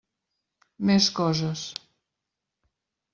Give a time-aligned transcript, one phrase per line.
[0.89, 1.65] Més coses.